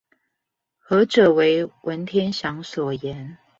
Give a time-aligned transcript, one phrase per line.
[0.79, 3.37] 何者為文天祥所言？